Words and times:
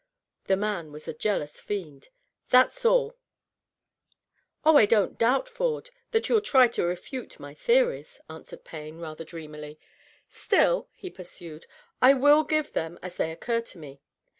The 0.45 0.57
man 0.57 0.91
was 0.91 1.07
a 1.07 1.13
jealous 1.13 1.59
fiend. 1.59 2.09
That^s 2.49 2.89
all/'" 2.89 3.17
Oh, 4.65 4.75
I 4.75 4.87
don't 4.87 5.15
doubt, 5.19 5.47
Ford, 5.47 5.91
that 6.09 6.27
you'll 6.27 6.41
try 6.41 6.67
to 6.69 6.83
refute 6.83 7.39
my 7.39 7.53
theories,'* 7.53 8.19
answered 8.27 8.65
Payne, 8.65 8.97
rather 8.97 9.23
dreamily." 9.23 9.79
Still," 10.27 10.89
he 10.95 11.11
pursued," 11.11 11.67
I 12.01 12.13
vM 12.13 12.49
give 12.49 12.73
them, 12.73 12.97
as 13.03 13.17
they 13.17 13.31
occur 13.31 13.61
to 13.61 13.77
me. 13.77 14.01